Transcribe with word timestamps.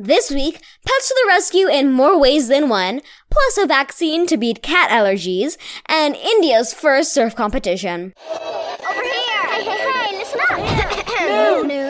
This 0.00 0.30
week, 0.30 0.60
pets 0.86 1.08
to 1.08 1.14
the 1.20 1.26
rescue 1.26 1.66
in 1.66 1.90
more 1.90 2.16
ways 2.20 2.46
than 2.46 2.68
one, 2.68 3.00
plus 3.32 3.58
a 3.58 3.66
vaccine 3.66 4.28
to 4.28 4.36
beat 4.36 4.62
cat 4.62 4.90
allergies, 4.90 5.56
and 5.86 6.14
India's 6.14 6.72
first 6.72 7.12
surf 7.12 7.34
competition. 7.34 8.14
Over 8.30 9.02
here! 9.02 9.42
Hey, 9.48 9.64
hey, 9.64 9.90
hey, 9.90 10.16
listen 10.16 10.40
up! 10.50 10.58
No, 11.18 11.62
no, 11.62 11.87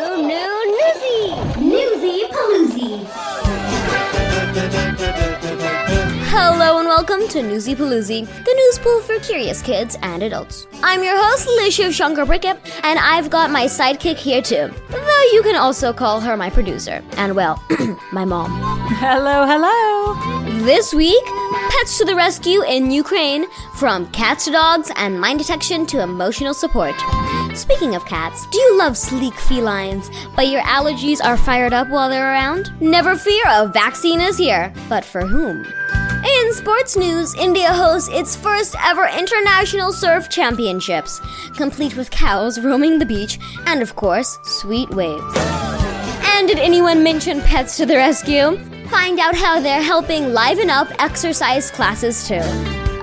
welcome 7.28 7.42
to 7.42 7.54
Newsy 7.54 7.74
Pooloozi, 7.74 8.26
the 8.44 8.54
news 8.54 8.78
pool 8.78 9.00
for 9.02 9.18
curious 9.18 9.60
kids 9.60 9.98
and 10.02 10.22
adults. 10.22 10.66
I'm 10.82 11.02
your 11.02 11.16
host, 11.16 11.46
Lishiv 11.60 11.92
Shankar 11.92 12.24
Brickett, 12.24 12.58
and 12.82 12.98
I've 12.98 13.28
got 13.28 13.50
my 13.50 13.66
sidekick 13.66 14.16
here 14.16 14.40
too. 14.40 14.70
Though 14.88 15.22
you 15.32 15.42
can 15.42 15.56
also 15.56 15.92
call 15.92 16.20
her 16.20 16.36
my 16.38 16.48
producer, 16.48 17.02
and 17.18 17.36
well, 17.36 17.62
my 18.12 18.24
mom. 18.24 18.50
Hello, 18.94 19.44
hello. 19.44 20.64
This 20.64 20.94
week, 20.94 21.22
pets 21.70 21.98
to 21.98 22.06
the 22.06 22.14
rescue 22.14 22.62
in 22.62 22.90
Ukraine, 22.90 23.44
from 23.76 24.10
cats 24.12 24.46
to 24.46 24.50
dogs 24.50 24.90
and 24.96 25.20
mind 25.20 25.38
detection 25.40 25.84
to 25.86 26.00
emotional 26.02 26.54
support. 26.54 26.94
Speaking 27.54 27.94
of 27.94 28.06
cats, 28.06 28.46
do 28.46 28.58
you 28.58 28.78
love 28.78 28.96
sleek 28.96 29.34
felines, 29.34 30.10
but 30.34 30.48
your 30.48 30.62
allergies 30.62 31.22
are 31.22 31.36
fired 31.36 31.74
up 31.74 31.90
while 31.90 32.08
they're 32.08 32.32
around? 32.32 32.72
Never 32.80 33.16
fear, 33.16 33.44
a 33.48 33.68
vaccine 33.68 34.20
is 34.20 34.38
here. 34.38 34.72
But 34.88 35.04
for 35.04 35.26
whom? 35.26 35.66
In 36.48 36.54
sports 36.54 36.96
news, 36.96 37.34
India 37.34 37.70
hosts 37.70 38.08
its 38.10 38.34
first 38.34 38.74
ever 38.82 39.06
international 39.06 39.92
surf 39.92 40.30
championships, 40.30 41.20
complete 41.58 41.94
with 41.94 42.10
cows 42.10 42.58
roaming 42.58 42.98
the 42.98 43.04
beach 43.04 43.38
and, 43.66 43.82
of 43.82 43.94
course, 43.96 44.38
sweet 44.44 44.88
waves. 44.88 45.36
And 45.36 46.48
did 46.48 46.58
anyone 46.58 47.02
mention 47.02 47.42
pets 47.42 47.76
to 47.76 47.84
the 47.84 47.96
rescue? 47.96 48.56
Find 48.88 49.20
out 49.20 49.34
how 49.36 49.60
they're 49.60 49.82
helping 49.82 50.32
liven 50.32 50.70
up 50.70 50.88
exercise 50.98 51.70
classes 51.70 52.26
too. 52.26 52.40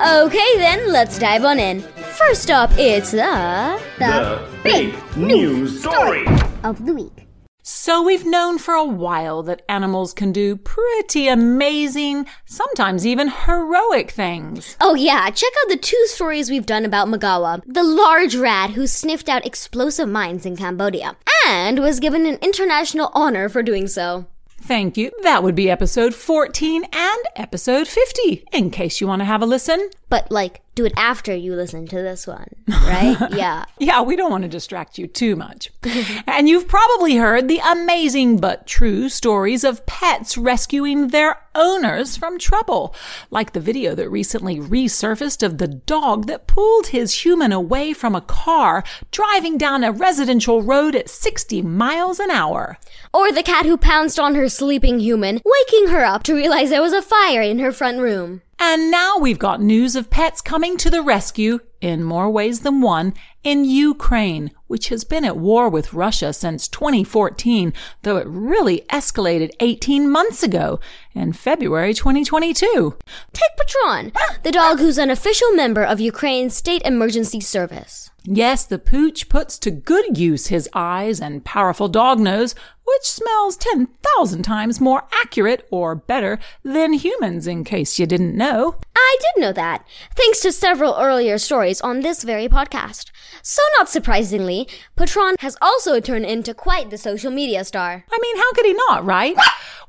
Okay, 0.03 0.57
then 0.57 0.91
let's 0.91 1.19
dive 1.19 1.45
on 1.45 1.59
in. 1.59 1.81
First 2.17 2.49
up, 2.49 2.71
it's 2.79 3.11
the 3.11 3.79
The 3.99 4.41
big 4.63 4.95
news 5.15 5.81
story. 5.81 6.25
of 6.63 6.83
the 6.83 6.95
week. 6.95 7.24
So, 7.67 8.03
we've 8.03 8.27
known 8.27 8.59
for 8.59 8.75
a 8.75 8.85
while 8.85 9.41
that 9.41 9.63
animals 9.67 10.13
can 10.13 10.31
do 10.31 10.55
pretty 10.55 11.27
amazing, 11.27 12.27
sometimes 12.45 13.07
even 13.07 13.27
heroic 13.27 14.11
things. 14.11 14.77
Oh 14.79 14.93
yeah, 14.93 15.31
check 15.31 15.51
out 15.63 15.69
the 15.69 15.77
two 15.77 16.05
stories 16.05 16.51
we've 16.51 16.67
done 16.67 16.85
about 16.85 17.07
Magawa, 17.07 17.63
the 17.65 17.83
large 17.83 18.35
rat 18.35 18.69
who 18.69 18.85
sniffed 18.85 19.29
out 19.29 19.47
explosive 19.47 20.07
mines 20.07 20.45
in 20.45 20.55
Cambodia, 20.55 21.17
and 21.47 21.79
was 21.79 21.99
given 21.99 22.27
an 22.27 22.37
international 22.39 23.09
honor 23.15 23.49
for 23.49 23.63
doing 23.63 23.87
so. 23.87 24.27
Thank 24.61 24.95
you. 24.95 25.09
That 25.23 25.41
would 25.41 25.55
be 25.55 25.71
episode 25.71 26.13
14 26.13 26.83
and 26.83 27.19
episode 27.35 27.87
50, 27.87 28.45
in 28.53 28.69
case 28.69 29.01
you 29.01 29.07
want 29.07 29.21
to 29.21 29.25
have 29.25 29.41
a 29.41 29.47
listen. 29.47 29.89
But 30.09 30.31
like, 30.31 30.61
do 30.75 30.85
it 30.85 30.93
after 30.97 31.33
you 31.33 31.55
listen 31.55 31.87
to 31.87 31.95
this 31.95 32.27
one, 32.27 32.49
right? 32.67 33.17
yeah. 33.31 33.65
Yeah, 33.79 34.01
we 34.01 34.17
don't 34.17 34.29
want 34.29 34.43
to 34.43 34.49
distract 34.49 34.97
you 34.97 35.07
too 35.07 35.35
much. 35.35 35.71
and 36.27 36.49
you've 36.49 36.67
probably 36.67 37.15
heard 37.15 37.47
the 37.47 37.59
amazing 37.59 38.37
but 38.37 38.67
true 38.67 39.07
stories 39.07 39.63
of 39.63 39.85
pets 39.85 40.37
rescuing 40.37 41.07
their 41.07 41.39
owners 41.55 42.17
from 42.17 42.37
trouble, 42.37 42.93
like 43.31 43.53
the 43.53 43.61
video 43.61 43.95
that 43.95 44.09
recently 44.09 44.59
resurfaced 44.59 45.41
of 45.41 45.57
the 45.57 45.67
dog 45.67 46.27
that 46.27 46.47
pulled 46.47 46.87
his 46.87 47.23
human 47.23 47.53
away 47.53 47.93
from 47.93 48.13
a 48.13 48.21
car 48.21 48.83
driving 49.11 49.57
down 49.57 49.83
a 49.83 49.93
residential 49.93 50.61
road 50.61 50.93
at 50.93 51.09
60 51.09 51.61
miles 51.61 52.19
an 52.19 52.29
hour. 52.29 52.77
Or 53.13 53.31
the 53.31 53.43
cat 53.43 53.65
who 53.65 53.77
pounced 53.77 54.19
on 54.19 54.35
her 54.35 54.49
sleeping 54.49 54.99
human, 54.99 55.41
waking 55.45 55.87
her 55.87 56.03
up 56.03 56.23
to 56.23 56.35
realize 56.35 56.69
there 56.69 56.81
was 56.81 56.91
a 56.91 57.01
fire 57.01 57.41
in 57.41 57.59
her 57.59 57.71
front 57.71 57.99
room. 57.99 58.41
And 58.67 58.89
now 58.89 59.19
we've 59.19 59.37
got 59.37 59.61
news 59.61 59.95
of 59.95 60.09
pets 60.09 60.41
coming 60.41 60.75
to 60.77 60.89
the 60.89 61.03
rescue, 61.03 61.59
in 61.81 62.03
more 62.03 62.29
ways 62.29 62.61
than 62.61 62.81
one, 62.81 63.13
in 63.43 63.65
Ukraine, 63.65 64.51
which 64.67 64.89
has 64.89 65.03
been 65.03 65.23
at 65.23 65.37
war 65.37 65.69
with 65.69 65.93
Russia 65.93 66.33
since 66.33 66.67
2014, 66.67 67.73
though 68.01 68.17
it 68.17 68.27
really 68.27 68.81
escalated 68.89 69.51
18 69.59 70.09
months 70.09 70.41
ago, 70.43 70.79
in 71.13 71.31
February 71.33 71.93
2022. 71.93 72.97
Take 73.33 73.57
Patron, 73.57 74.11
the 74.43 74.51
dog 74.51 74.79
who's 74.79 74.97
an 74.97 75.09
official 75.09 75.51
member 75.51 75.83
of 75.83 75.99
Ukraine's 75.99 76.55
state 76.55 76.81
emergency 76.83 77.39
service. 77.39 78.09
Yes, 78.27 78.65
the 78.65 78.79
pooch 78.79 79.29
puts 79.29 79.59
to 79.59 79.69
good 79.69 80.17
use 80.17 80.47
his 80.47 80.67
eyes 80.73 81.21
and 81.21 81.45
powerful 81.45 81.87
dog 81.87 82.19
nose, 82.19 82.55
which 82.83 83.03
smells 83.03 83.55
10,000 83.57 84.41
times 84.41 84.81
more 84.81 85.07
accurate 85.11 85.67
or 85.69 85.93
better 85.93 86.39
than 86.63 86.93
humans, 86.93 87.45
in 87.45 87.63
case 87.63 87.99
you 87.99 88.07
didn't 88.07 88.35
know. 88.35 88.77
I 89.05 89.17
did 89.21 89.41
know 89.41 89.53
that, 89.53 89.85
thanks 90.15 90.39
to 90.41 90.51
several 90.51 90.95
earlier 90.97 91.37
stories 91.37 91.79
on 91.81 91.99
this 92.01 92.23
very 92.23 92.47
podcast. 92.47 93.11
So, 93.43 93.61
not 93.77 93.87
surprisingly, 93.87 94.67
Patron 94.95 95.35
has 95.39 95.55
also 95.61 95.99
turned 95.99 96.25
into 96.25 96.55
quite 96.55 96.89
the 96.89 96.97
social 96.97 97.31
media 97.31 97.63
star. 97.63 98.03
I 98.11 98.17
mean, 98.19 98.37
how 98.37 98.51
could 98.53 98.65
he 98.65 98.73
not, 98.73 99.05
right? 99.05 99.37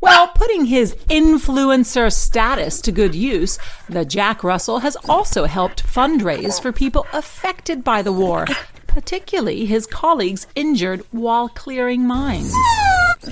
Well, 0.03 0.29
putting 0.29 0.67
his 0.67 0.95
influencer 1.09 2.13
status 2.13 2.83
to 2.83 2.93
good 2.93 3.15
use, 3.15 3.59
the 3.89 4.05
Jack 4.05 4.45
Russell 4.45 4.81
has 4.81 4.97
also 5.09 5.47
helped 5.47 5.83
fundraise 5.87 6.61
for 6.61 6.71
people 6.71 7.07
affected 7.15 7.83
by 7.83 8.03
the 8.03 8.13
war, 8.13 8.45
particularly 8.87 9.65
his 9.65 9.87
colleagues 9.87 10.47
injured 10.55 11.01
while 11.11 11.49
clearing 11.49 12.07
mines. 12.07 12.53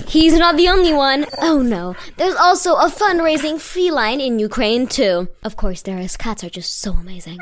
He's 0.07 0.37
not 0.37 0.57
the 0.57 0.69
only 0.69 0.93
one. 0.93 1.25
Oh 1.41 1.61
no, 1.61 1.95
there's 2.17 2.35
also 2.35 2.75
a 2.75 2.89
fundraising 2.89 3.59
feline 3.59 4.21
in 4.21 4.39
Ukraine 4.39 4.87
too. 4.87 5.27
Of 5.43 5.55
course, 5.55 5.81
there 5.81 5.99
is. 5.99 6.17
Cats 6.17 6.43
are 6.43 6.49
just 6.49 6.79
so 6.79 6.93
amazing. 6.93 7.39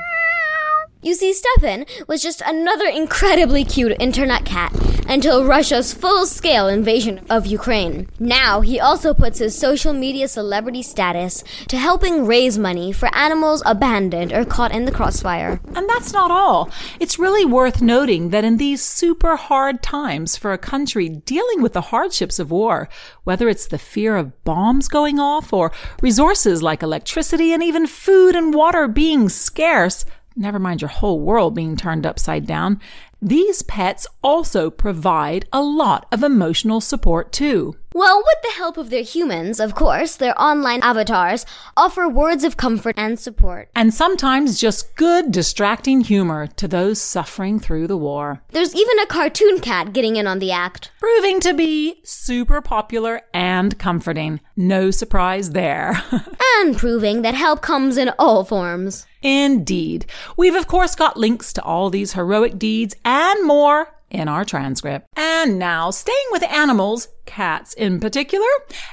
You 1.03 1.15
see, 1.15 1.33
Stefan 1.33 1.85
was 2.07 2.23
just 2.23 2.41
another 2.45 2.87
incredibly 2.87 3.65
cute 3.65 3.93
internet 3.99 4.45
cat 4.45 4.73
until 5.09 5.45
Russia's 5.45 5.93
full 5.93 6.25
scale 6.25 6.69
invasion 6.69 7.19
of 7.29 7.45
Ukraine. 7.45 8.07
Now, 8.19 8.61
he 8.61 8.79
also 8.79 9.13
puts 9.13 9.39
his 9.39 9.53
social 9.53 9.91
media 9.91 10.29
celebrity 10.29 10.81
status 10.81 11.43
to 11.67 11.77
helping 11.77 12.25
raise 12.25 12.57
money 12.57 12.93
for 12.93 13.13
animals 13.13 13.61
abandoned 13.65 14.31
or 14.31 14.45
caught 14.45 14.71
in 14.71 14.85
the 14.85 14.93
crossfire. 14.93 15.59
And 15.75 15.89
that's 15.89 16.13
not 16.13 16.31
all. 16.31 16.71
It's 17.01 17.19
really 17.19 17.43
worth 17.43 17.81
noting 17.81 18.29
that 18.29 18.45
in 18.45 18.55
these 18.55 18.81
super 18.81 19.35
hard 19.35 19.83
times 19.83 20.37
for 20.37 20.53
a 20.53 20.57
country 20.57 21.09
dealing 21.09 21.61
with 21.61 21.73
the 21.73 21.89
hardships 21.91 22.39
of 22.39 22.49
war, 22.49 22.87
whether 23.25 23.49
it's 23.49 23.67
the 23.67 23.77
fear 23.77 24.15
of 24.15 24.41
bombs 24.45 24.87
going 24.87 25.19
off 25.19 25.51
or 25.51 25.73
resources 26.01 26.63
like 26.63 26.81
electricity 26.81 27.51
and 27.51 27.61
even 27.61 27.87
food 27.87 28.37
and 28.37 28.53
water 28.53 28.87
being 28.87 29.27
scarce, 29.27 30.05
never 30.35 30.59
mind 30.59 30.81
your 30.81 30.89
whole 30.89 31.19
world 31.19 31.55
being 31.55 31.75
turned 31.75 32.05
upside 32.05 32.45
down, 32.45 32.79
these 33.21 33.61
pets 33.61 34.05
also 34.21 34.69
provide 34.69 35.47
a 35.53 35.61
lot 35.61 36.07
of 36.11 36.23
emotional 36.23 36.81
support 36.81 37.31
too. 37.31 37.75
Well, 37.93 38.17
with 38.17 38.41
the 38.41 38.57
help 38.57 38.75
of 38.75 38.89
their 38.89 39.03
humans, 39.03 39.61
of 39.61 39.75
course, 39.75 40.17
their 40.17 40.39
online 40.41 40.81
avatars 40.81 41.45
offer 41.77 42.09
words 42.09 42.43
of 42.43 42.57
comfort 42.57 42.95
and 42.97 43.17
support. 43.17 43.69
And 43.75 43.93
sometimes 43.93 44.59
just 44.59 44.95
good, 44.95 45.31
distracting 45.31 46.01
humor 46.01 46.47
to 46.47 46.67
those 46.67 46.99
suffering 46.99 47.59
through 47.59 47.87
the 47.87 47.95
war. 47.95 48.41
There's 48.49 48.75
even 48.75 48.99
a 48.99 49.05
cartoon 49.05 49.59
cat 49.59 49.93
getting 49.93 50.17
in 50.17 50.27
on 50.27 50.39
the 50.39 50.51
act. 50.51 50.91
Proving 50.99 51.39
to 51.41 51.53
be 51.53 52.01
super 52.03 52.61
popular 52.61 53.21
and 53.33 53.77
comforting. 53.79 54.41
No 54.57 54.91
surprise 54.91 55.51
there. 55.51 56.03
And 56.59 56.77
proving 56.77 57.23
that 57.23 57.33
help 57.33 57.61
comes 57.61 57.97
in 57.97 58.11
all 58.17 58.45
forms. 58.45 59.05
Indeed. 59.23 60.05
We've 60.37 60.55
of 60.55 60.67
course 60.67 60.93
got 60.93 61.17
links 61.17 61.51
to 61.53 61.63
all 61.63 61.89
these 61.89 62.13
heroic 62.13 62.59
deeds 62.59 62.95
and 63.03 63.47
more 63.47 63.95
in 64.11 64.27
our 64.27 64.45
transcript. 64.45 65.07
And 65.17 65.57
now, 65.57 65.89
staying 65.89 66.27
with 66.31 66.43
animals, 66.43 67.07
cats 67.25 67.73
in 67.73 67.99
particular, 67.99 68.45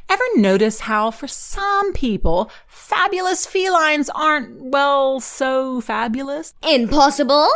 ever 0.09 0.25
notice 0.37 0.81
how 0.81 1.11
for 1.11 1.29
some 1.29 1.93
people, 1.93 2.51
fabulous 2.67 3.45
felines 3.45 4.09
aren't, 4.15 4.57
well, 4.59 5.21
so 5.21 5.83
fabulous? 5.83 6.55
Impossible? 6.67 7.49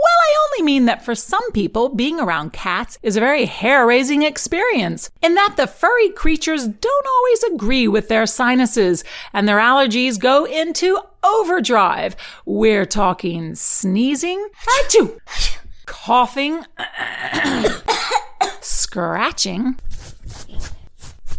Well, 0.00 0.04
I 0.04 0.48
only 0.52 0.66
mean 0.66 0.84
that 0.84 1.04
for 1.04 1.16
some 1.16 1.50
people, 1.50 1.88
being 1.88 2.20
around 2.20 2.52
cats 2.52 2.98
is 3.02 3.16
a 3.16 3.20
very 3.20 3.46
hair 3.46 3.84
raising 3.84 4.22
experience, 4.22 5.10
in 5.22 5.34
that 5.34 5.54
the 5.56 5.66
furry 5.66 6.10
creatures 6.10 6.68
don't 6.68 7.06
always 7.06 7.42
agree 7.54 7.88
with 7.88 8.06
their 8.06 8.26
sinuses, 8.26 9.02
and 9.32 9.48
their 9.48 9.58
allergies 9.58 10.20
go 10.20 10.44
into 10.44 11.00
overdrive. 11.36 12.16
We're 12.46 12.86
talking 12.86 13.54
sneezing, 13.54 14.48
achoo, 14.82 15.18
coughing, 15.86 16.64
scratching, 18.60 19.76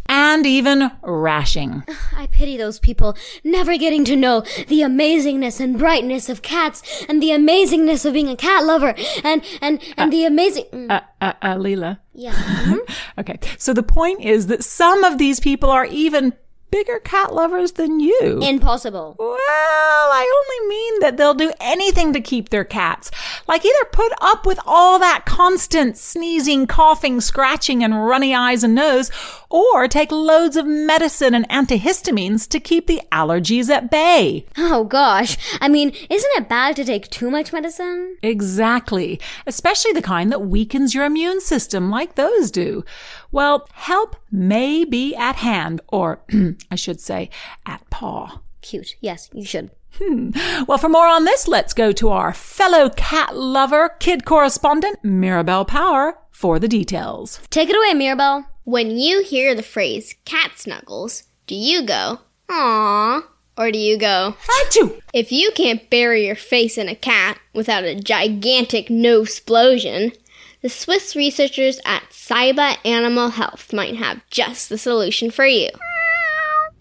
and 0.07 0.45
even 0.45 0.91
rashing. 1.03 1.83
I 2.15 2.27
pity 2.27 2.57
those 2.57 2.80
people, 2.80 3.15
never 3.44 3.77
getting 3.77 4.03
to 4.06 4.15
know 4.15 4.41
the 4.68 4.81
amazingness 4.81 5.59
and 5.59 5.77
brightness 5.77 6.30
of 6.30 6.41
cats, 6.41 7.06
and 7.07 7.21
the 7.21 7.30
amazingness 7.30 8.06
of 8.06 8.13
being 8.13 8.30
a 8.30 8.36
cat 8.36 8.63
lover, 8.65 8.95
and 9.24 9.44
and 9.62 9.81
and 9.97 10.12
the 10.12 10.25
amazing. 10.25 10.65
Mm, 10.74 10.91
Uh, 10.91 11.01
uh, 11.21 11.33
uh, 11.41 11.56
Leela. 11.56 12.00
yeah. 12.13 12.33
mhm. 12.33 12.80
Okay, 13.19 13.38
so 13.57 13.74
the 13.74 13.83
point 13.83 14.21
is 14.21 14.47
that 14.47 14.63
some 14.63 15.03
of 15.03 15.18
these 15.18 15.39
people 15.39 15.69
are 15.69 15.86
even 15.86 16.33
bigger 16.71 17.00
cat 17.00 17.33
lovers 17.33 17.74
than 17.74 18.00
you. 18.00 18.39
Impossible. 18.42 19.16
Well, 19.18 19.38
I 19.39 20.42
only 20.42 20.69
mean 20.69 21.00
that 21.00 21.18
they'll 21.18 21.33
do 21.33 21.51
anything 21.60 22.13
to 22.13 22.21
keep 22.21 22.50
their 22.50 22.63
cats. 22.63 23.12
Like 23.48 23.66
either 23.66 23.86
put 23.92 24.12
up 24.21 24.45
with 24.45 24.60
all 24.66 25.00
that 25.00 25.25
constant 25.25 25.98
sneezing, 25.98 26.68
coughing, 26.68 27.21
scratching, 27.21 27.83
and 27.83 28.06
runny 28.06 28.33
eyes 28.36 28.63
and 28.63 28.75
nose, 28.75 29.12
or 29.50 29.88
take 29.88 30.12
loads 30.12 30.56
of 30.56 30.66
medicine 30.66 31.33
and 31.33 31.48
antihistamines 31.50 32.48
to 32.50 32.60
keep 32.60 32.88
the 32.88 33.01
allergies 33.12 33.69
at 33.69 33.89
bay. 33.89 34.45
Oh 34.57 34.83
gosh. 34.83 35.38
I 35.60 35.68
mean, 35.68 35.89
isn't 36.10 36.31
it 36.36 36.50
bad 36.50 36.75
to 36.75 36.86
take 36.86 37.10
too 37.10 37.30
much 37.30 37.51
medicine? 37.51 38.18
Exactly. 38.22 39.19
Especially 39.48 39.92
the 39.92 40.01
kind 40.01 40.31
that 40.31 40.42
weakens 40.42 40.94
your 40.94 41.06
immune 41.06 41.42
system 41.42 41.89
like 41.89 42.15
those 42.15 42.51
do. 42.51 42.83
Well, 43.31 43.67
help 43.73 44.15
may 44.31 44.85
be 44.85 45.15
at 45.15 45.37
hand, 45.37 45.81
or 45.87 46.21
I 46.71 46.75
should 46.75 46.99
say, 46.99 47.29
at 47.65 47.87
paw. 47.89 48.41
Cute. 48.61 48.95
Yes, 49.01 49.29
you 49.33 49.45
should. 49.45 49.71
Hmm. 50.01 50.31
Well, 50.67 50.77
for 50.77 50.89
more 50.89 51.07
on 51.07 51.25
this, 51.25 51.47
let's 51.47 51.73
go 51.73 51.91
to 51.93 52.09
our 52.09 52.33
fellow 52.33 52.89
cat 52.89 53.35
lover, 53.35 53.89
kid 53.99 54.25
correspondent, 54.25 55.03
Mirabelle 55.03 55.65
Power, 55.65 56.17
for 56.31 56.59
the 56.59 56.67
details. 56.67 57.39
Take 57.49 57.69
it 57.69 57.75
away, 57.75 57.93
Mirabelle. 57.93 58.45
When 58.63 58.91
you 58.91 59.23
hear 59.23 59.55
the 59.55 59.63
phrase 59.63 60.15
cat 60.25 60.51
snuggles, 60.57 61.23
do 61.47 61.55
you 61.55 61.83
go, 61.83 62.19
aww, 62.49 63.23
or 63.57 63.71
do 63.71 63.79
you 63.79 63.97
go, 63.97 64.35
Achoo! 64.61 65.01
if 65.13 65.31
you 65.31 65.51
can't 65.55 65.89
bury 65.89 66.27
your 66.27 66.35
face 66.35 66.77
in 66.77 66.87
a 66.87 66.95
cat 66.95 67.39
without 67.53 67.83
a 67.83 67.99
gigantic 67.99 68.89
no 68.89 69.23
explosion, 69.23 70.13
the 70.61 70.69
Swiss 70.69 71.15
researchers 71.15 71.79
at 71.85 72.09
Saiba 72.09 72.77
Animal 72.85 73.29
Health 73.29 73.71
might 73.71 73.95
have 73.95 74.21
just 74.29 74.69
the 74.69 74.77
solution 74.77 75.31
for 75.31 75.45
you. 75.45 75.69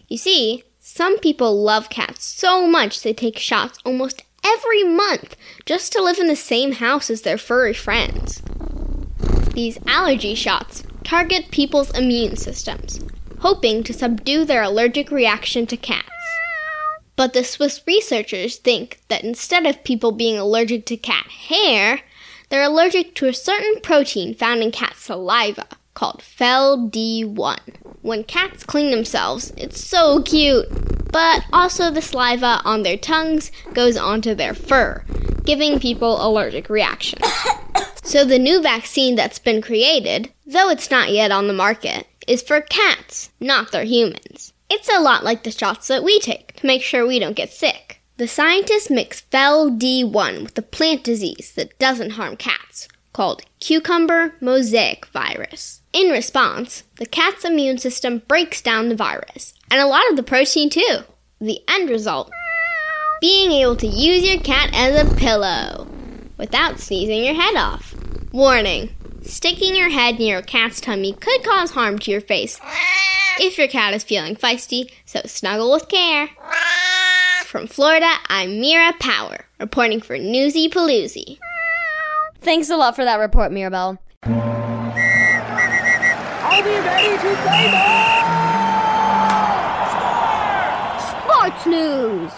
You 0.07 0.17
see, 0.17 0.63
some 0.79 1.19
people 1.19 1.61
love 1.61 1.89
cats 1.89 2.25
so 2.25 2.67
much 2.67 3.01
they 3.01 3.13
take 3.13 3.39
shots 3.39 3.79
almost 3.85 4.23
every 4.43 4.83
month 4.83 5.35
just 5.65 5.93
to 5.93 6.01
live 6.01 6.19
in 6.19 6.27
the 6.27 6.35
same 6.35 6.73
house 6.73 7.09
as 7.09 7.21
their 7.21 7.37
furry 7.37 7.73
friends. 7.73 8.41
These 9.53 9.79
allergy 9.87 10.35
shots 10.35 10.83
target 11.03 11.51
people's 11.51 11.97
immune 11.97 12.35
systems, 12.35 12.99
hoping 13.39 13.83
to 13.83 13.93
subdue 13.93 14.45
their 14.45 14.63
allergic 14.63 15.09
reaction 15.11 15.65
to 15.67 15.77
cats. 15.77 16.09
But 17.15 17.33
the 17.33 17.43
Swiss 17.43 17.81
researchers 17.85 18.57
think 18.57 19.01
that 19.07 19.23
instead 19.23 19.65
of 19.65 19.83
people 19.83 20.11
being 20.11 20.37
allergic 20.37 20.85
to 20.85 20.97
cat 20.97 21.27
hair, 21.27 22.01
they're 22.49 22.63
allergic 22.63 23.15
to 23.15 23.27
a 23.27 23.33
certain 23.33 23.79
protein 23.81 24.33
found 24.33 24.61
in 24.61 24.71
cat 24.71 24.95
saliva 24.97 25.67
called 25.93 26.21
FeLD1. 26.21 27.59
When 28.01 28.23
cats 28.23 28.63
clean 28.63 28.91
themselves, 28.91 29.53
it's 29.57 29.83
so 29.83 30.21
cute. 30.21 30.67
But 31.11 31.43
also 31.51 31.89
the 31.89 32.01
saliva 32.01 32.61
on 32.63 32.83
their 32.83 32.97
tongues 32.97 33.51
goes 33.73 33.97
onto 33.97 34.35
their 34.35 34.53
fur, 34.53 35.03
giving 35.43 35.79
people 35.79 36.25
allergic 36.25 36.69
reactions. 36.69 37.25
So 38.09 38.25
the 38.25 38.39
new 38.39 38.59
vaccine 38.59 39.13
that's 39.13 39.37
been 39.37 39.61
created, 39.61 40.33
though 40.43 40.71
it's 40.71 40.89
not 40.89 41.11
yet 41.11 41.31
on 41.31 41.45
the 41.45 41.53
market, 41.53 42.07
is 42.27 42.41
for 42.41 42.59
cats, 42.59 43.29
not 43.39 43.71
their 43.71 43.83
humans. 43.83 44.51
It's 44.67 44.89
a 44.89 44.99
lot 44.99 45.23
like 45.23 45.43
the 45.43 45.51
shots 45.51 45.89
that 45.89 46.03
we 46.03 46.19
take 46.19 46.55
to 46.55 46.65
make 46.65 46.81
sure 46.81 47.05
we 47.05 47.19
don't 47.19 47.35
get 47.35 47.53
sick. 47.53 47.98
The 48.19 48.27
scientists 48.27 48.89
mix 48.89 49.21
FeLD1 49.31 50.43
with 50.43 50.57
a 50.57 50.61
plant 50.61 51.05
disease 51.05 51.53
that 51.55 51.79
doesn't 51.79 52.09
harm 52.11 52.35
cats, 52.35 52.89
called 53.13 53.43
cucumber 53.61 54.35
mosaic 54.41 55.05
virus. 55.05 55.79
In 55.93 56.09
response, 56.09 56.83
the 56.97 57.05
cat's 57.05 57.45
immune 57.45 57.77
system 57.77 58.21
breaks 58.27 58.61
down 58.61 58.89
the 58.89 58.95
virus, 58.97 59.53
and 59.71 59.79
a 59.79 59.87
lot 59.87 60.09
of 60.09 60.17
the 60.17 60.23
protein 60.23 60.69
too. 60.69 60.97
The 61.39 61.61
end 61.69 61.89
result 61.89 62.29
being 63.21 63.53
able 63.53 63.77
to 63.77 63.87
use 63.87 64.29
your 64.29 64.41
cat 64.41 64.71
as 64.73 65.01
a 65.01 65.15
pillow 65.15 65.87
without 66.37 66.81
sneezing 66.81 67.23
your 67.23 67.35
head 67.35 67.55
off. 67.55 67.95
Warning 68.33 68.93
sticking 69.21 69.77
your 69.77 69.91
head 69.91 70.19
near 70.19 70.39
a 70.39 70.43
cat's 70.43 70.81
tummy 70.81 71.13
could 71.13 71.45
cause 71.45 71.71
harm 71.71 71.97
to 71.99 72.11
your 72.11 72.19
face 72.19 72.59
if 73.39 73.57
your 73.57 73.69
cat 73.69 73.93
is 73.93 74.03
feeling 74.03 74.35
feisty, 74.35 74.91
so 75.05 75.21
snuggle 75.23 75.71
with 75.71 75.87
care. 75.87 76.29
From 77.49 77.65
Florida, 77.65 78.05
I'm 78.27 78.61
Mira 78.61 78.93
Power, 78.99 79.47
reporting 79.59 80.01
for 80.01 80.19
Newsy 80.19 80.69
Pooloozi. 80.69 81.39
Thanks 82.41 82.69
a 82.69 82.77
lot 82.77 82.95
for 82.95 83.03
that 83.03 83.15
report, 83.15 83.51
Mirabelle. 83.51 83.97
Sports 91.09 91.65
news. 91.65 92.31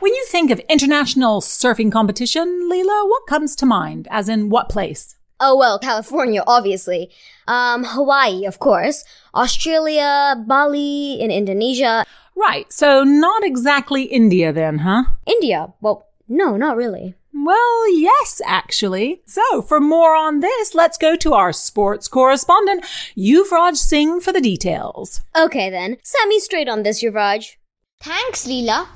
When 0.00 0.14
you 0.14 0.26
think 0.30 0.50
of 0.50 0.58
international 0.70 1.42
surfing 1.42 1.92
competition, 1.92 2.70
Leela, 2.72 3.10
what 3.10 3.26
comes 3.26 3.54
to 3.56 3.66
mind? 3.66 4.08
As 4.10 4.30
in 4.30 4.48
what 4.48 4.70
place? 4.70 5.15
Oh 5.38 5.56
well, 5.56 5.78
California, 5.78 6.42
obviously. 6.46 7.10
Um, 7.46 7.84
Hawaii, 7.84 8.44
of 8.46 8.58
course. 8.58 9.04
Australia, 9.34 10.42
Bali, 10.46 11.20
in 11.20 11.30
Indonesia. 11.30 12.04
Right, 12.34 12.70
so 12.72 13.02
not 13.04 13.44
exactly 13.44 14.04
India 14.04 14.52
then, 14.52 14.78
huh? 14.78 15.04
India. 15.26 15.72
Well, 15.80 16.06
no, 16.28 16.56
not 16.56 16.76
really. 16.76 17.14
Well, 17.32 17.92
yes, 17.92 18.40
actually. 18.46 19.20
So, 19.26 19.60
for 19.62 19.78
more 19.78 20.16
on 20.16 20.40
this, 20.40 20.74
let's 20.74 20.96
go 20.96 21.16
to 21.16 21.34
our 21.34 21.52
sports 21.52 22.08
correspondent, 22.08 22.84
Yuvraj 23.16 23.76
Singh, 23.76 24.20
for 24.20 24.32
the 24.32 24.40
details. 24.40 25.20
Okay 25.38 25.68
then, 25.68 25.98
set 26.02 26.26
me 26.28 26.40
straight 26.40 26.68
on 26.68 26.82
this, 26.82 27.02
Yuvraj. 27.02 27.56
Thanks, 28.00 28.46
Leela. 28.46 28.86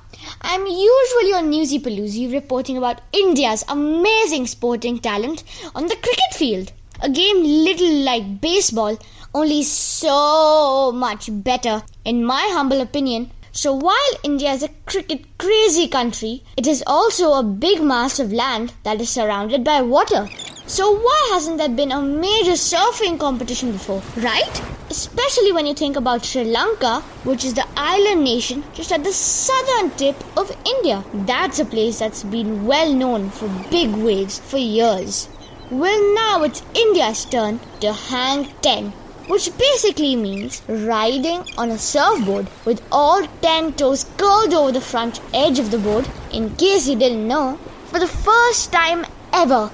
I'm 0.43 0.67
usually 0.67 1.33
on 1.33 1.51
Newsy 1.51 1.81
Pooloozi 1.81 2.33
reporting 2.33 2.77
about 2.77 3.01
India's 3.13 3.65
amazing 3.69 4.47
sporting 4.47 4.99
talent 4.99 5.43
on 5.75 5.87
the 5.87 5.97
cricket 5.97 6.35
field. 6.35 6.73
A 7.01 7.09
game 7.09 7.43
little 7.43 7.93
like 8.05 8.41
baseball, 8.41 8.99
only 9.35 9.63
so 9.63 10.93
much 10.93 11.29
better, 11.33 11.83
in 12.05 12.25
my 12.25 12.51
humble 12.53 12.81
opinion. 12.81 13.31
So 13.53 13.75
while 13.75 14.13
India 14.23 14.53
is 14.53 14.63
a 14.63 14.69
cricket 14.87 15.25
crazy 15.39 15.89
country, 15.89 16.45
it 16.57 16.67
is 16.67 16.85
also 16.87 17.33
a 17.33 17.43
big 17.43 17.83
mass 17.83 18.21
of 18.21 18.33
land 18.33 18.75
that 18.85 19.01
is 19.01 19.11
surrounded 19.11 19.65
by 19.65 19.81
water. 19.83 20.29
So 20.71 20.93
why 20.93 21.31
hasn't 21.33 21.59
there 21.59 21.69
been 21.69 21.91
a 21.91 22.01
major 22.01 22.53
surfing 22.53 23.19
competition 23.19 23.73
before, 23.73 24.01
right? 24.19 24.63
Especially 24.89 25.51
when 25.51 25.67
you 25.67 25.75
think 25.75 25.97
about 25.97 26.25
Sri 26.25 26.45
Lanka, 26.45 27.01
which 27.25 27.45
is 27.45 27.55
the 27.55 27.67
island 27.77 28.23
nation 28.23 28.63
just 28.73 28.93
at 28.93 29.03
the 29.03 29.13
southern 29.13 29.91
tip 29.97 30.15
of 30.39 30.57
India. 30.65 31.03
That's 31.13 31.59
a 31.59 31.65
place 31.65 31.99
that's 31.99 32.23
been 32.23 32.67
well 32.67 32.95
known 32.95 33.31
for 33.31 33.49
big 33.69 33.97
waves 33.97 34.39
for 34.39 34.59
years. 34.59 35.29
Well, 35.73 36.15
now 36.15 36.45
it's 36.45 36.63
India's 36.73 37.25
turn 37.25 37.59
to 37.81 37.93
hang 37.93 38.45
10, 38.63 38.93
which 39.27 39.51
basically 39.59 40.15
means 40.15 40.63
riding 40.69 41.43
on 41.59 41.71
a 41.71 41.79
surfboard 41.79 42.47
with 42.65 42.81
all 42.93 43.27
10 43.43 43.73
toes 43.73 44.07
curled 44.17 44.55
over 44.55 44.71
the 44.71 44.81
front 44.81 45.21
edge 45.35 45.59
of 45.59 45.73
the 45.73 45.79
board. 45.79 46.09
In 46.31 46.55
case 46.55 46.87
you 46.87 46.95
didn't 46.97 47.27
know, 47.27 47.59
for 47.87 47.99
the 47.99 48.07
first 48.07 48.71
time 48.71 49.05
ever, 49.33 49.69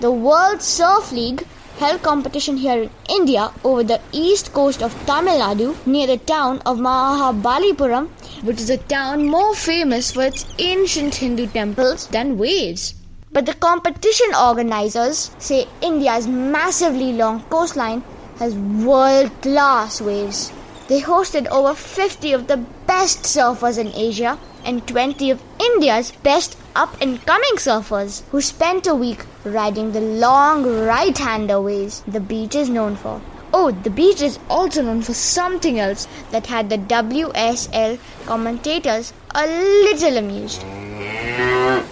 the 0.00 0.10
World 0.10 0.62
Surf 0.62 1.12
League 1.12 1.46
held 1.78 2.02
competition 2.02 2.56
here 2.56 2.84
in 2.84 2.90
India 3.10 3.50
over 3.62 3.82
the 3.82 4.00
east 4.12 4.50
coast 4.54 4.82
of 4.82 4.94
Tamil 5.04 5.38
Nadu 5.40 5.74
near 5.86 6.06
the 6.06 6.16
town 6.16 6.62
of 6.64 6.78
Mahabalipuram, 6.78 8.08
which 8.42 8.60
is 8.60 8.70
a 8.70 8.78
town 8.78 9.26
more 9.26 9.54
famous 9.54 10.12
for 10.12 10.22
its 10.22 10.46
ancient 10.58 11.16
Hindu 11.16 11.48
temples 11.48 12.06
than 12.06 12.38
waves. 12.38 12.94
But 13.30 13.44
the 13.44 13.52
competition 13.52 14.34
organizers 14.34 15.30
say 15.38 15.68
India's 15.82 16.26
massively 16.26 17.12
long 17.12 17.42
coastline 17.50 18.02
has 18.38 18.54
world 18.54 19.30
class 19.42 20.00
waves. 20.00 20.50
They 20.88 21.02
hosted 21.02 21.46
over 21.48 21.74
50 21.74 22.32
of 22.32 22.46
the 22.46 22.56
best 22.86 23.24
surfers 23.24 23.76
in 23.76 23.92
Asia 23.94 24.38
and 24.64 24.86
20 24.88 25.30
of 25.30 25.42
India's 25.60 26.10
best 26.22 26.56
up 26.74 26.96
and 27.02 27.24
coming 27.26 27.56
surfers 27.56 28.22
who 28.30 28.40
spent 28.40 28.86
a 28.86 28.94
week 28.94 29.26
riding 29.44 29.92
the 29.92 30.00
long 30.00 30.64
right 30.86 31.16
hander 31.16 31.60
waves 31.60 32.02
the 32.06 32.20
beach 32.20 32.54
is 32.54 32.68
known 32.68 32.96
for. 32.96 33.20
Oh, 33.52 33.70
the 33.72 33.90
beach 33.90 34.22
is 34.22 34.38
also 34.48 34.82
known 34.82 35.02
for 35.02 35.14
something 35.14 35.80
else 35.80 36.06
that 36.30 36.46
had 36.46 36.70
the 36.70 36.78
WSL 36.78 37.98
commentators 38.24 39.12
a 39.34 39.46
little 39.46 40.18
amused. 40.18 40.62
Uh, 40.62 41.82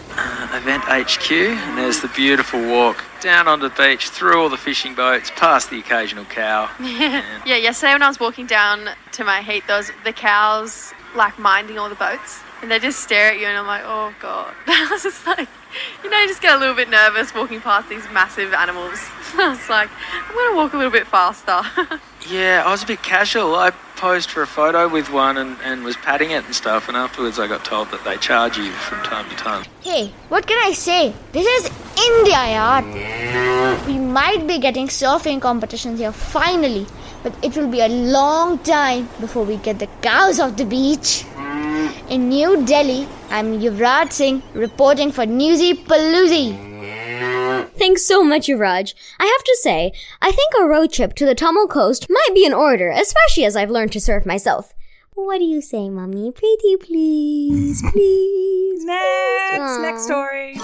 event 0.52 0.82
HQ, 0.84 1.30
and 1.30 1.78
there's 1.78 2.00
the 2.00 2.08
beautiful 2.08 2.60
walk 2.60 3.04
down 3.20 3.48
onto 3.48 3.68
the 3.68 3.74
beach, 3.74 4.08
through 4.08 4.40
all 4.40 4.48
the 4.48 4.56
fishing 4.56 4.94
boats, 4.94 5.30
past 5.36 5.70
the 5.70 5.78
occasional 5.78 6.24
cow. 6.24 6.70
Yeah, 6.80 7.56
yesterday 7.56 7.92
when 7.92 8.02
I 8.02 8.08
was 8.08 8.20
walking 8.20 8.46
down 8.46 8.90
to 9.12 9.24
my 9.24 9.42
heat, 9.42 9.64
there 9.66 9.76
was 9.76 9.90
the 10.04 10.12
cows 10.12 10.92
like 11.14 11.38
minding 11.38 11.78
all 11.78 11.88
the 11.88 11.94
boats, 11.94 12.40
and 12.62 12.70
they 12.70 12.78
just 12.78 13.00
stare 13.00 13.30
at 13.30 13.38
you, 13.38 13.46
and 13.46 13.56
I'm 13.56 13.66
like, 13.66 13.82
oh 13.84 14.12
god. 14.20 14.54
I 14.66 14.88
was 14.90 15.02
just 15.02 15.26
like, 15.26 15.48
you 16.04 16.10
know, 16.10 16.18
you 16.20 16.28
just 16.28 16.42
get 16.42 16.56
a 16.56 16.58
little 16.58 16.74
bit 16.74 16.88
nervous 16.88 17.34
walking 17.34 17.60
past 17.60 17.88
these 17.88 18.04
massive 18.12 18.52
animals. 18.52 18.98
I 19.34 19.48
was 19.50 19.68
like, 19.68 19.90
I'm 20.28 20.34
gonna 20.34 20.56
walk 20.56 20.72
a 20.72 20.76
little 20.76 20.92
bit 20.92 21.06
faster. 21.06 21.62
Yeah, 22.28 22.62
I 22.66 22.70
was 22.70 22.82
a 22.82 22.86
bit 22.86 23.02
casual. 23.02 23.54
I 23.54 23.70
posed 23.96 24.28
for 24.28 24.42
a 24.42 24.46
photo 24.46 24.86
with 24.86 25.10
one 25.10 25.38
and, 25.38 25.56
and 25.64 25.82
was 25.82 25.96
patting 25.96 26.30
it 26.30 26.44
and 26.44 26.54
stuff, 26.54 26.86
and 26.88 26.96
afterwards 26.96 27.38
I 27.38 27.46
got 27.46 27.64
told 27.64 27.90
that 27.90 28.04
they 28.04 28.16
charge 28.18 28.58
you 28.58 28.70
from 28.70 29.02
time 29.02 29.30
to 29.30 29.36
time. 29.36 29.64
Hey, 29.80 30.12
what 30.28 30.46
can 30.46 30.58
I 30.62 30.72
say? 30.72 31.14
This 31.32 31.46
is 31.46 31.70
India, 31.96 32.34
yaar. 32.34 33.86
We 33.86 33.98
might 33.98 34.46
be 34.46 34.58
getting 34.58 34.88
surfing 34.88 35.40
competitions 35.40 36.00
here 36.00 36.12
finally, 36.12 36.86
but 37.22 37.32
it 37.42 37.56
will 37.56 37.68
be 37.68 37.80
a 37.80 37.88
long 37.88 38.58
time 38.58 39.08
before 39.20 39.44
we 39.44 39.56
get 39.56 39.78
the 39.78 39.88
cows 40.02 40.38
off 40.38 40.56
the 40.58 40.66
beach. 40.66 41.24
In 42.08 42.28
New 42.28 42.64
Delhi, 42.64 43.06
I'm 43.30 43.60
Yuvraj 43.60 44.12
Singh 44.12 44.42
reporting 44.54 45.12
for 45.12 45.26
Newsy 45.26 45.74
Pooloozi. 45.74 46.56
Thanks 47.76 48.04
so 48.04 48.24
much, 48.24 48.46
Yuvraj. 48.48 48.94
I 49.20 49.26
have 49.26 49.44
to 49.44 49.58
say, 49.60 49.92
I 50.20 50.32
think 50.32 50.52
a 50.58 50.66
road 50.66 50.92
trip 50.92 51.14
to 51.14 51.26
the 51.26 51.34
Tamil 51.34 51.68
coast 51.68 52.08
might 52.10 52.34
be 52.34 52.44
in 52.44 52.52
order, 52.52 52.90
especially 52.90 53.44
as 53.44 53.54
I've 53.56 53.70
learned 53.70 53.92
to 53.92 54.00
surf 54.00 54.26
myself. 54.26 54.74
What 55.14 55.38
do 55.38 55.44
you 55.44 55.60
say, 55.60 55.88
Mummy? 55.88 56.32
Pretty 56.32 56.76
please, 56.76 57.82
please. 57.90 58.84
Next, 58.84 59.80
next 59.80 60.04
story. 60.04 60.54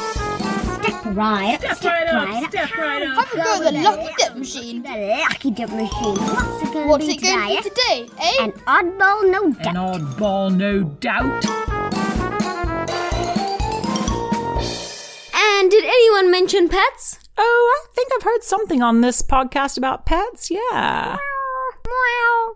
Right. 0.84 1.58
Step 1.60 1.82
right 1.84 2.08
up, 2.08 2.50
step 2.50 2.76
right 2.76 3.02
up. 3.02 3.16
Have 3.16 3.32
a 3.32 3.36
go 3.36 3.66
at 3.66 3.72
the 3.72 3.80
lucky 3.80 4.14
dip 4.18 4.36
machine. 4.36 4.82
The 4.82 5.16
lucky 5.20 5.50
dip 5.50 5.70
machine. 5.70 5.88
What's 6.16 6.62
it 6.62 6.72
gonna 6.74 6.86
What's 6.88 7.06
be 7.06 7.12
it 7.14 7.22
going 7.22 7.56
to 7.62 7.62
today? 7.70 8.04
be 8.04 8.06
today, 8.08 8.08
eh? 8.20 8.44
An 8.44 8.52
oddball, 8.52 9.30
no 9.30 9.52
doubt. 9.52 9.66
An 9.66 9.76
oddball, 9.76 10.54
no 10.54 10.82
doubt. 10.82 11.44
And 15.34 15.70
did 15.70 15.84
anyone 15.84 16.30
mention 16.30 16.68
pets? 16.68 17.18
Oh, 17.38 17.82
I 17.82 17.94
think 17.94 18.10
I've 18.16 18.22
heard 18.22 18.42
something 18.42 18.82
on 18.82 19.00
this 19.00 19.22
podcast 19.22 19.78
about 19.78 20.04
pets. 20.04 20.50
Yeah. 20.50 21.16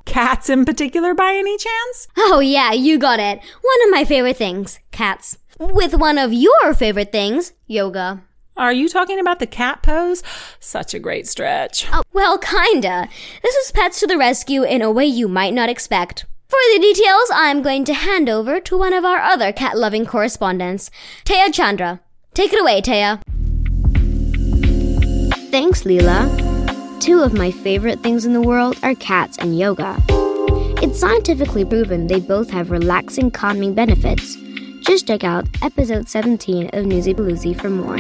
Cats 0.05 0.49
in 0.51 0.65
particular, 0.65 1.15
by 1.15 1.35
any 1.35 1.57
chance? 1.57 2.09
Oh, 2.17 2.41
yeah, 2.41 2.73
you 2.73 2.99
got 2.99 3.21
it. 3.21 3.39
One 3.39 3.85
of 3.85 3.91
my 3.91 4.05
favorite 4.05 4.37
things 4.37 4.79
cats. 4.91 5.39
With 5.61 5.95
one 5.95 6.19
of 6.19 6.33
your 6.33 6.73
favorite 6.73 7.11
things 7.11 7.53
yoga. 7.67 8.23
Are 8.57 8.73
you 8.73 8.89
talking 8.89 9.19
about 9.19 9.41
the 9.41 9.47
cat 9.47 9.83
pose? 9.83 10.23
Such 10.61 10.95
a 10.95 11.01
great 11.01 11.27
stretch. 11.27 11.89
Oh, 11.93 12.03
well, 12.13 12.39
kinda. 12.39 13.09
This 13.43 13.57
is 13.57 13.73
Pets 13.73 13.99
to 14.01 14.07
the 14.07 14.17
Rescue 14.17 14.63
in 14.63 14.83
a 14.83 14.91
way 14.91 15.05
you 15.07 15.27
might 15.27 15.53
not 15.53 15.69
expect. 15.69 16.27
For 16.49 16.59
the 16.73 16.79
details, 16.81 17.29
I'm 17.35 17.63
going 17.63 17.85
to 17.87 17.95
hand 17.95 18.29
over 18.29 18.61
to 18.61 18.79
one 18.79 18.93
of 18.93 19.05
our 19.05 19.19
other 19.19 19.53
cat 19.53 19.77
loving 19.77 20.07
correspondents, 20.07 20.93
Taya 21.25 21.53
Chandra. 21.53 22.01
Take 22.35 22.53
it 22.53 22.61
away, 22.61 22.81
Taya. 22.81 23.21
Thanks, 25.51 25.83
Leela. 25.83 27.01
Two 27.01 27.21
of 27.21 27.35
my 27.35 27.51
favorite 27.51 28.01
things 28.01 28.25
in 28.25 28.33
the 28.33 28.41
world 28.41 28.79
are 28.85 28.95
cats 28.95 29.37
and 29.39 29.59
yoga. 29.59 29.97
It's 30.81 31.01
scientifically 31.01 31.65
proven 31.65 32.07
they 32.07 32.21
both 32.21 32.51
have 32.51 32.71
relaxing, 32.71 33.33
calming 33.33 33.75
benefits. 33.75 34.37
Just 34.81 35.07
check 35.07 35.25
out 35.25 35.47
episode 35.63 36.09
17 36.09 36.71
of 36.73 36.87
Newsy 36.87 37.15
Pooloozi 37.15 37.59
for 37.59 37.71
more. 37.71 37.99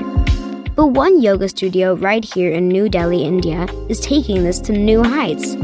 But 0.75 0.89
one 0.89 1.21
yoga 1.21 1.49
studio 1.49 1.95
right 1.95 2.25
here 2.25 2.53
in 2.53 2.69
New 2.69 2.89
Delhi, 2.89 3.25
India, 3.25 3.67
is 3.89 4.01
taking 4.01 4.45
this 4.45 4.61
to 4.61 4.73
new 4.73 5.03
heights. 5.03 5.57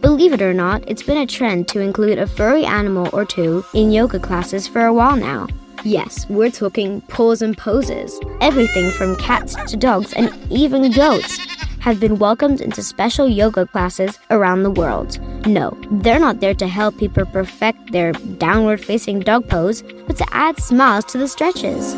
Believe 0.00 0.32
it 0.32 0.42
or 0.42 0.54
not, 0.54 0.82
it's 0.88 1.02
been 1.02 1.18
a 1.18 1.26
trend 1.26 1.68
to 1.68 1.80
include 1.80 2.18
a 2.18 2.26
furry 2.26 2.64
animal 2.64 3.10
or 3.12 3.24
two 3.24 3.64
in 3.74 3.90
yoga 3.90 4.18
classes 4.18 4.66
for 4.66 4.86
a 4.86 4.92
while 4.92 5.16
now. 5.16 5.46
Yes, 5.84 6.28
we're 6.28 6.50
talking 6.50 7.00
paws 7.02 7.42
and 7.42 7.56
poses. 7.56 8.18
Everything 8.40 8.90
from 8.92 9.16
cats 9.16 9.56
to 9.70 9.76
dogs 9.76 10.12
and 10.12 10.30
even 10.50 10.90
goats 10.92 11.38
have 11.80 11.98
been 11.98 12.18
welcomed 12.18 12.60
into 12.60 12.82
special 12.82 13.28
yoga 13.28 13.66
classes 13.66 14.18
around 14.30 14.62
the 14.62 14.70
world. 14.70 15.18
No, 15.46 15.76
they're 15.90 16.20
not 16.20 16.40
there 16.40 16.54
to 16.54 16.68
help 16.68 16.98
people 16.98 17.24
perfect 17.26 17.92
their 17.92 18.12
downward 18.12 18.84
facing 18.84 19.20
dog 19.20 19.48
pose, 19.48 19.82
but 20.06 20.16
to 20.18 20.26
add 20.32 20.58
smiles 20.60 21.04
to 21.06 21.18
the 21.18 21.28
stretches. 21.28 21.94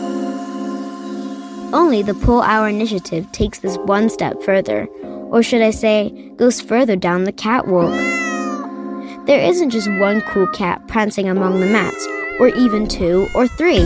Only 1.73 2.03
the 2.03 2.15
Pull 2.15 2.43
Hour 2.43 2.69
initiative 2.69 3.31
takes 3.33 3.59
this 3.61 3.77
one 3.79 4.09
step 4.09 4.43
further, 4.43 4.87
or 5.31 5.43
should 5.43 5.63
I 5.63 5.71
say, 5.71 6.11
goes 6.37 6.61
further 6.61 6.97
down 6.97 7.25
the 7.25 7.33
catwalk. 7.33 7.93
There 9.27 9.41
isn't 9.41 9.71
just 9.71 9.89
one 9.99 10.21
cool 10.23 10.47
cat 10.49 10.87
prancing 10.89 11.29
among 11.29 11.61
the 11.61 11.67
mats, 11.67 12.07
or 12.39 12.49
even 12.49 12.89
two 12.89 13.29
or 13.35 13.47
three. 13.47 13.85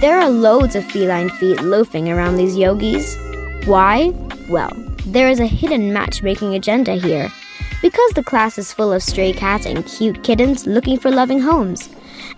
There 0.00 0.18
are 0.18 0.28
loads 0.28 0.74
of 0.74 0.84
feline 0.84 1.30
feet 1.30 1.62
loafing 1.62 2.08
around 2.08 2.36
these 2.36 2.56
yogis. 2.56 3.16
Why? 3.64 4.12
Well, 4.48 4.72
there 5.06 5.28
is 5.28 5.38
a 5.38 5.46
hidden 5.46 5.92
matchmaking 5.92 6.54
agenda 6.54 6.94
here. 6.94 7.30
Because 7.80 8.12
the 8.12 8.22
class 8.22 8.58
is 8.58 8.72
full 8.72 8.92
of 8.92 9.02
stray 9.02 9.32
cats 9.32 9.66
and 9.66 9.86
cute 9.86 10.22
kittens 10.24 10.66
looking 10.66 10.98
for 10.98 11.10
loving 11.10 11.40
homes. 11.40 11.88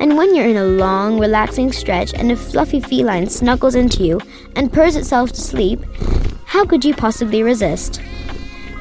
And 0.01 0.17
when 0.17 0.35
you're 0.35 0.49
in 0.49 0.57
a 0.57 0.65
long, 0.65 1.19
relaxing 1.19 1.73
stretch 1.73 2.13
and 2.15 2.31
a 2.31 2.37
fluffy 2.37 2.81
feline 2.81 3.29
snuggles 3.29 3.75
into 3.75 4.03
you 4.03 4.21
and 4.57 4.73
purrs 4.73 4.97
itself 4.97 5.31
to 5.33 5.41
sleep, 5.41 5.81
how 6.45 6.65
could 6.65 6.85
you 6.85 6.95
possibly 6.95 7.43
resist? 7.43 8.03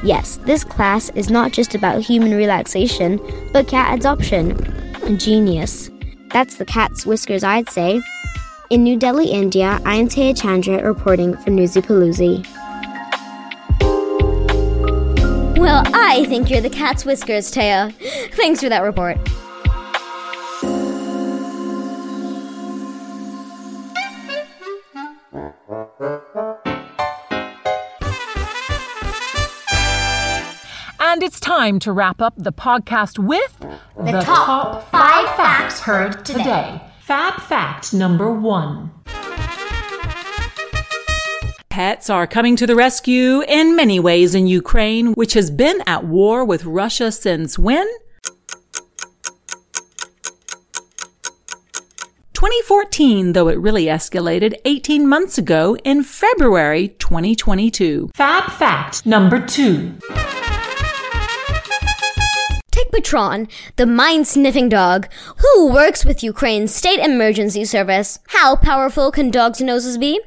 Yes, 0.02 0.36
this 0.44 0.64
class 0.64 1.08
is 1.10 1.30
not 1.30 1.52
just 1.52 1.74
about 1.74 2.02
human 2.02 2.34
relaxation, 2.34 3.20
but 3.52 3.68
cat 3.68 3.98
adoption. 3.98 5.18
Genius. 5.18 5.90
That's 6.30 6.56
the 6.56 6.66
cat's 6.66 7.06
whiskers, 7.06 7.42
I'd 7.42 7.70
say. 7.70 8.02
In 8.70 8.82
New 8.82 8.98
Delhi, 8.98 9.30
India, 9.30 9.78
I 9.84 9.96
am 9.96 10.08
Taya 10.08 10.34
Chandra 10.34 10.82
reporting 10.82 11.36
for 11.36 11.50
Newsy 11.50 11.82
Pooloozi. 11.82 12.46
Well, 15.58 15.82
I 15.94 16.24
think 16.28 16.48
you're 16.48 16.62
the 16.62 16.70
cat's 16.70 17.04
whiskers, 17.04 17.52
Taya. 17.52 17.92
Thanks 18.32 18.62
for 18.62 18.70
that 18.70 18.80
report. 18.80 19.18
And 31.00 31.22
it's 31.22 31.38
time 31.38 31.78
to 31.80 31.92
wrap 31.92 32.22
up 32.22 32.32
the 32.38 32.50
podcast 32.50 33.18
with 33.18 33.60
the, 33.60 34.20
top 34.22 34.90
five 34.90 35.26
facts 35.36 35.80
heard 35.80 36.24
today. 36.24 36.80
Fab 37.04 37.38
fact 37.42 37.92
number 37.92 38.32
one. 38.32 38.90
Pets 41.68 42.08
are 42.08 42.26
coming 42.26 42.56
to 42.56 42.66
the 42.66 42.74
rescue 42.74 43.42
in 43.42 43.76
many 43.76 44.00
ways 44.00 44.34
in 44.34 44.46
Ukraine, 44.46 45.12
which 45.12 45.34
has 45.34 45.50
been 45.50 45.82
at 45.86 46.06
war 46.06 46.46
with 46.46 46.64
Russia 46.64 47.12
since 47.12 47.58
when? 47.58 47.86
2014, 52.32 53.34
though 53.34 53.48
it 53.48 53.58
really 53.58 53.84
escalated 53.84 54.54
18 54.64 55.06
months 55.06 55.36
ago 55.36 55.76
in 55.84 56.02
February 56.02 56.88
2022. 56.88 58.12
Fab 58.14 58.50
fact 58.50 59.04
number 59.04 59.46
two. 59.46 59.92
Patron, 62.94 63.48
the 63.74 63.86
mind 63.86 64.28
sniffing 64.28 64.68
dog, 64.68 65.08
who 65.38 65.72
works 65.72 66.04
with 66.04 66.22
Ukraine's 66.22 66.72
state 66.72 67.00
emergency 67.00 67.64
service. 67.64 68.20
How 68.28 68.54
powerful 68.54 69.10
can 69.10 69.32
dogs' 69.32 69.60
noses 69.60 69.98
be? 69.98 70.20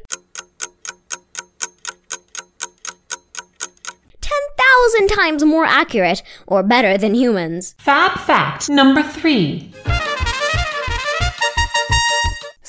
10,000 4.19 5.07
times 5.07 5.45
more 5.45 5.63
accurate 5.63 6.21
or 6.45 6.61
better 6.61 6.97
than 6.97 7.15
humans. 7.15 7.73
Fab 7.79 8.19
fact 8.19 8.69
number 8.69 9.01
three. 9.01 9.71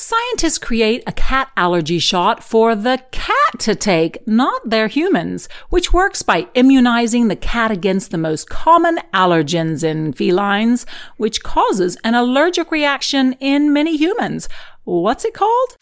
Scientists 0.09 0.57
create 0.57 1.03
a 1.07 1.13
cat 1.13 1.51
allergy 1.55 1.99
shot 1.99 2.43
for 2.43 2.75
the 2.75 2.99
cat 3.11 3.59
to 3.59 3.75
take, 3.75 4.27
not 4.27 4.71
their 4.71 4.89
humans, 4.89 5.51
which 5.69 5.93
works 5.93 6.23
by 6.23 6.47
immunizing 6.55 7.29
the 7.29 7.37
cat 7.37 7.71
against 7.71 8.11
the 8.11 8.17
most 8.17 8.49
common 8.49 8.99
allergens 9.13 9.85
in 9.85 10.15
felines, 10.15 10.87
which 11.19 11.43
causes 11.43 11.99
an 12.05 12.15
allergic 12.15 12.71
reaction 12.71 13.35
in 13.35 13.71
many 13.71 13.99
humans. 13.99 14.49
What's 14.85 15.27
it 15.27 15.35
called? 15.35 15.77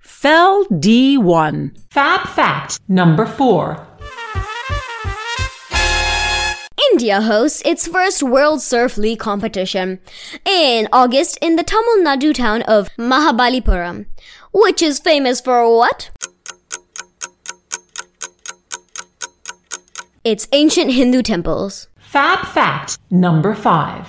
Fel 0.00 0.64
D1. 0.64 1.78
Fab 1.92 2.26
fact 2.26 2.80
number 2.88 3.24
four. 3.24 3.87
India 6.98 7.20
hosts 7.20 7.62
its 7.64 7.86
first 7.86 8.24
World 8.24 8.60
Surf 8.60 8.98
League 8.98 9.20
competition 9.20 10.00
in 10.44 10.88
August 10.92 11.38
in 11.40 11.54
the 11.54 11.62
Tamil 11.62 11.98
Nadu 11.98 12.34
town 12.34 12.62
of 12.62 12.88
Mahabalipuram, 12.96 14.06
which 14.52 14.82
is 14.82 14.98
famous 14.98 15.40
for 15.40 15.76
what? 15.76 16.10
Its 20.24 20.48
ancient 20.50 20.90
Hindu 20.90 21.22
temples. 21.22 21.86
Fab 22.00 22.44
fact 22.48 22.98
number 23.12 23.54
five. 23.54 24.08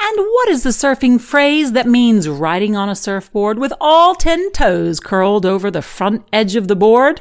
And 0.00 0.26
what 0.26 0.48
is 0.48 0.62
the 0.62 0.70
surfing 0.70 1.20
phrase 1.20 1.72
that 1.72 1.86
means 1.86 2.26
riding 2.30 2.74
on 2.74 2.88
a 2.88 2.94
surfboard 2.94 3.58
with 3.58 3.74
all 3.78 4.14
10 4.14 4.52
toes 4.52 5.00
curled 5.00 5.44
over 5.44 5.70
the 5.70 5.82
front 5.82 6.24
edge 6.32 6.56
of 6.56 6.66
the 6.66 6.76
board? 6.76 7.20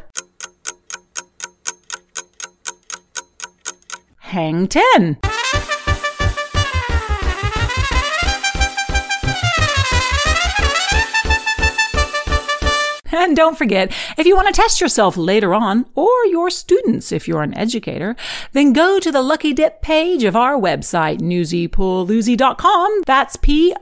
Hang 4.27 4.67
10. 4.67 5.17
And 13.09 13.35
don't 13.37 13.57
forget, 13.57 13.91
if 14.17 14.25
you 14.27 14.35
want 14.35 14.47
to 14.47 14.53
test 14.53 14.81
yourself 14.81 15.15
later 15.15 15.53
on, 15.53 15.85
or 15.95 16.25
your 16.25 16.49
students 16.49 17.13
if 17.13 17.25
you're 17.27 17.41
an 17.41 17.57
educator, 17.57 18.17
then 18.51 18.73
go 18.73 18.99
to 18.99 19.11
the 19.13 19.21
Lucky 19.21 19.53
Dip 19.53 19.81
page 19.81 20.25
of 20.25 20.35
our 20.35 20.55
website, 20.55 21.19
newsypooloozi.com. 21.19 23.03
That's 23.05 23.37
P-O-O-L-O-O-Z-I. 23.37 23.75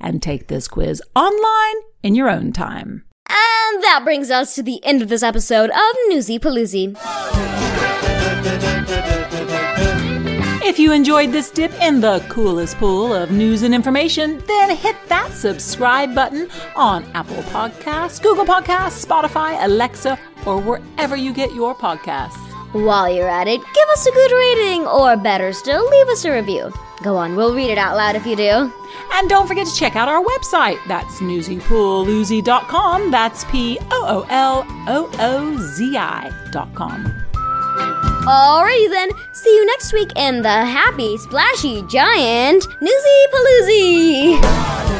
And 0.00 0.22
take 0.22 0.46
this 0.46 0.68
quiz 0.68 1.02
online 1.16 1.76
in 2.04 2.14
your 2.14 2.30
own 2.30 2.52
time. 2.52 3.04
And 3.30 3.82
that 3.84 4.00
brings 4.02 4.28
us 4.30 4.56
to 4.56 4.62
the 4.62 4.84
end 4.84 5.02
of 5.02 5.08
this 5.08 5.22
episode 5.22 5.70
of 5.70 5.96
Newsy 6.08 6.40
Pooloozi. 6.40 6.96
If 10.64 10.78
you 10.78 10.92
enjoyed 10.92 11.30
this 11.30 11.50
dip 11.50 11.72
in 11.80 12.00
the 12.00 12.24
coolest 12.28 12.76
pool 12.78 13.14
of 13.14 13.30
news 13.30 13.62
and 13.62 13.72
information, 13.72 14.42
then 14.46 14.74
hit 14.76 14.96
that 15.08 15.32
subscribe 15.32 16.12
button 16.14 16.48
on 16.74 17.04
Apple 17.14 17.42
Podcasts, 17.44 18.20
Google 18.20 18.44
Podcasts, 18.44 19.04
Spotify, 19.04 19.64
Alexa, 19.64 20.18
or 20.46 20.60
wherever 20.60 21.14
you 21.16 21.32
get 21.32 21.54
your 21.54 21.74
podcasts. 21.74 22.36
While 22.72 23.08
you're 23.12 23.28
at 23.28 23.46
it, 23.46 23.60
give 23.74 23.88
us 23.90 24.06
a 24.06 24.12
good 24.12 24.32
rating, 24.32 24.86
or 24.86 25.16
better 25.16 25.52
still, 25.52 25.88
leave 25.88 26.08
us 26.08 26.24
a 26.24 26.32
review. 26.32 26.72
Go 27.02 27.16
on, 27.16 27.34
we'll 27.34 27.54
read 27.54 27.70
it 27.70 27.78
out 27.78 27.96
loud 27.96 28.14
if 28.14 28.26
you 28.26 28.36
do. 28.36 28.72
And 29.14 29.28
don't 29.28 29.46
forget 29.46 29.66
to 29.66 29.74
check 29.74 29.96
out 29.96 30.08
our 30.08 30.22
website. 30.22 30.78
That's 30.86 31.20
newsypooloozi.com. 31.20 33.10
That's 33.10 33.44
P 33.44 33.78
O 33.90 34.04
O 34.06 34.26
L 34.28 34.66
O 34.88 35.10
O 35.18 35.56
Z 35.58 35.96
I.com. 35.96 37.26
Alrighty 38.26 38.90
then, 38.90 39.10
see 39.32 39.50
you 39.50 39.64
next 39.66 39.94
week 39.94 40.12
in 40.14 40.42
the 40.42 40.48
happy, 40.48 41.16
splashy, 41.16 41.82
giant 41.88 42.66
Newsy 42.82 43.26
Pooloozi! 43.32 44.99